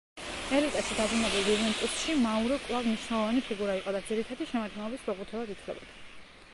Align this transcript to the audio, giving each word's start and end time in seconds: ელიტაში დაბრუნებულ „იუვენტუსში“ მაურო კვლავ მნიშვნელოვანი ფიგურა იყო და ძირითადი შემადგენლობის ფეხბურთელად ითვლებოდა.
ელიტაში 0.59 0.95
დაბრუნებულ 0.99 1.49
„იუვენტუსში“ 1.51 2.15
მაურო 2.23 2.57
კვლავ 2.63 2.89
მნიშვნელოვანი 2.89 3.45
ფიგურა 3.51 3.77
იყო 3.83 3.95
და 3.99 4.03
ძირითადი 4.09 4.47
შემადგენლობის 4.55 5.07
ფეხბურთელად 5.11 5.53
ითვლებოდა. 5.57 6.05